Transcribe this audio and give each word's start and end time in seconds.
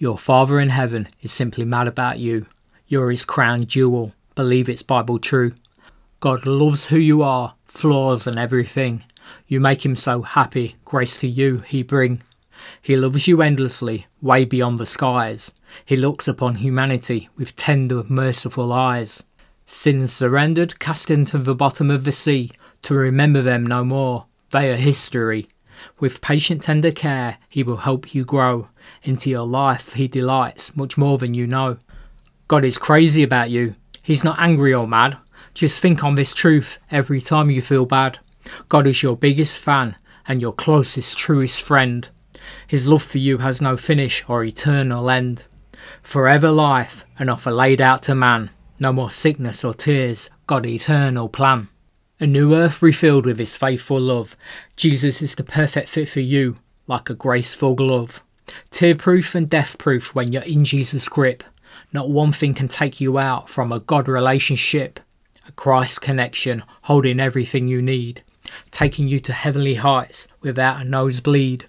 Your 0.00 0.16
Father 0.16 0.60
in 0.60 0.68
heaven 0.68 1.08
is 1.22 1.32
simply 1.32 1.64
mad 1.64 1.88
about 1.88 2.20
you. 2.20 2.46
You're 2.86 3.10
his 3.10 3.24
crown 3.24 3.66
jewel. 3.66 4.12
Believe 4.36 4.68
it's 4.68 4.82
Bible 4.82 5.18
true. 5.18 5.54
God 6.20 6.46
loves 6.46 6.86
who 6.86 6.98
you 6.98 7.22
are, 7.22 7.56
flaws 7.64 8.24
and 8.28 8.38
everything. 8.38 9.02
You 9.48 9.58
make 9.58 9.84
him 9.84 9.96
so 9.96 10.22
happy, 10.22 10.76
grace 10.84 11.18
to 11.18 11.26
you 11.26 11.58
he 11.66 11.82
bring. 11.82 12.22
He 12.80 12.96
loves 12.96 13.26
you 13.26 13.42
endlessly, 13.42 14.06
way 14.22 14.44
beyond 14.44 14.78
the 14.78 14.86
skies. 14.86 15.52
He 15.84 15.96
looks 15.96 16.28
upon 16.28 16.56
humanity 16.56 17.28
with 17.36 17.56
tender, 17.56 18.04
merciful 18.08 18.72
eyes. 18.72 19.24
Sins 19.66 20.12
surrendered, 20.12 20.78
cast 20.78 21.10
into 21.10 21.38
the 21.38 21.56
bottom 21.56 21.90
of 21.90 22.04
the 22.04 22.12
sea, 22.12 22.52
to 22.82 22.94
remember 22.94 23.42
them 23.42 23.66
no 23.66 23.82
more. 23.82 24.26
They 24.52 24.70
are 24.70 24.76
history. 24.76 25.48
With 26.00 26.20
patient 26.20 26.62
tender 26.62 26.92
care, 26.92 27.38
he 27.48 27.62
will 27.62 27.78
help 27.78 28.14
you 28.14 28.24
grow. 28.24 28.66
Into 29.02 29.30
your 29.30 29.46
life 29.46 29.94
he 29.94 30.08
delights 30.08 30.76
much 30.76 30.96
more 30.96 31.18
than 31.18 31.34
you 31.34 31.46
know. 31.46 31.78
God 32.46 32.64
is 32.64 32.78
crazy 32.78 33.22
about 33.22 33.50
you. 33.50 33.74
He's 34.02 34.24
not 34.24 34.38
angry 34.38 34.72
or 34.72 34.88
mad. 34.88 35.18
Just 35.54 35.80
think 35.80 36.02
on 36.02 36.14
this 36.14 36.34
truth 36.34 36.78
every 36.90 37.20
time 37.20 37.50
you 37.50 37.60
feel 37.60 37.84
bad. 37.84 38.18
God 38.68 38.86
is 38.86 39.02
your 39.02 39.16
biggest 39.16 39.58
fan 39.58 39.96
and 40.26 40.40
your 40.40 40.52
closest, 40.52 41.18
truest 41.18 41.60
friend. 41.60 42.08
His 42.66 42.86
love 42.86 43.02
for 43.02 43.18
you 43.18 43.38
has 43.38 43.60
no 43.60 43.76
finish 43.76 44.24
or 44.28 44.44
eternal 44.44 45.10
end. 45.10 45.46
Forever 46.02 46.50
life, 46.50 47.04
an 47.18 47.28
offer 47.28 47.50
laid 47.50 47.80
out 47.80 48.02
to 48.04 48.14
man. 48.14 48.50
No 48.80 48.92
more 48.92 49.10
sickness 49.10 49.64
or 49.64 49.74
tears, 49.74 50.30
God 50.46 50.64
eternal 50.66 51.28
plan. 51.28 51.68
A 52.20 52.26
new 52.26 52.52
earth 52.52 52.82
refilled 52.82 53.26
with 53.26 53.38
his 53.38 53.54
faithful 53.54 54.00
love. 54.00 54.34
Jesus 54.74 55.22
is 55.22 55.36
the 55.36 55.44
perfect 55.44 55.88
fit 55.88 56.08
for 56.08 56.18
you, 56.18 56.56
like 56.88 57.08
a 57.08 57.14
graceful 57.14 57.76
glove. 57.76 58.24
Tear 58.70 58.96
proof 58.96 59.36
and 59.36 59.48
death 59.48 59.78
proof 59.78 60.16
when 60.16 60.32
you're 60.32 60.42
in 60.42 60.64
Jesus' 60.64 61.08
grip. 61.08 61.44
Not 61.92 62.10
one 62.10 62.32
thing 62.32 62.54
can 62.54 62.66
take 62.66 63.00
you 63.00 63.20
out 63.20 63.48
from 63.48 63.70
a 63.70 63.78
God 63.78 64.08
relationship. 64.08 64.98
A 65.46 65.52
Christ 65.52 66.00
connection 66.00 66.64
holding 66.82 67.20
everything 67.20 67.68
you 67.68 67.80
need, 67.80 68.24
taking 68.72 69.06
you 69.06 69.20
to 69.20 69.32
heavenly 69.32 69.74
heights 69.74 70.26
without 70.40 70.82
a 70.82 70.84
nosebleed. 70.84 71.66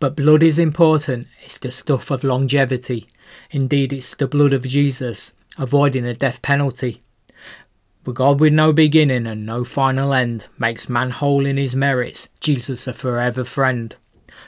But 0.00 0.16
blood 0.16 0.42
is 0.42 0.58
important, 0.58 1.28
it's 1.42 1.56
the 1.56 1.70
stuff 1.70 2.10
of 2.10 2.24
longevity. 2.24 3.08
Indeed, 3.50 3.94
it's 3.94 4.14
the 4.14 4.28
blood 4.28 4.52
of 4.52 4.68
Jesus, 4.68 5.32
avoiding 5.56 6.04
a 6.04 6.12
death 6.12 6.42
penalty. 6.42 7.00
But 8.08 8.14
God 8.14 8.40
with 8.40 8.54
no 8.54 8.72
beginning 8.72 9.26
and 9.26 9.44
no 9.44 9.64
final 9.66 10.14
end 10.14 10.46
makes 10.56 10.88
man 10.88 11.10
whole 11.10 11.44
in 11.44 11.58
his 11.58 11.76
merits, 11.76 12.30
Jesus 12.40 12.86
a 12.86 12.94
forever 12.94 13.44
friend. 13.44 13.94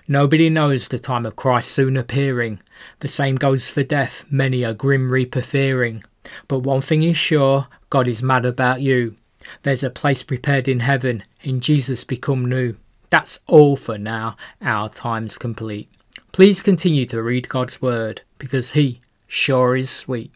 Nobody 0.08 0.48
knows 0.48 0.88
the 0.88 0.98
time 0.98 1.26
of 1.26 1.36
Christ 1.36 1.70
soon 1.70 1.98
appearing. 1.98 2.60
The 3.00 3.08
same 3.08 3.36
goes 3.36 3.68
for 3.68 3.82
death, 3.82 4.24
many 4.30 4.62
a 4.64 4.72
grim 4.72 5.10
reaper 5.10 5.42
fearing. 5.42 6.04
But 6.48 6.60
one 6.60 6.80
thing 6.80 7.02
is 7.02 7.18
sure, 7.18 7.66
God 7.90 8.08
is 8.08 8.22
mad 8.22 8.46
about 8.46 8.80
you. 8.80 9.16
There's 9.62 9.84
a 9.84 9.90
place 9.90 10.22
prepared 10.22 10.66
in 10.66 10.80
heaven, 10.80 11.22
in 11.42 11.60
Jesus 11.60 12.02
become 12.02 12.48
new. 12.48 12.76
That's 13.10 13.40
all 13.46 13.76
for 13.76 13.98
now, 13.98 14.38
our 14.62 14.88
time's 14.88 15.36
complete. 15.36 15.90
Please 16.32 16.62
continue 16.62 17.04
to 17.04 17.22
read 17.22 17.50
God's 17.50 17.82
word, 17.82 18.22
because 18.38 18.70
He 18.70 19.00
sure 19.28 19.76
is 19.76 19.90
sweet. 19.90 20.32